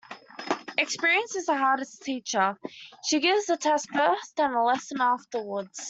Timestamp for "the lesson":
4.55-4.99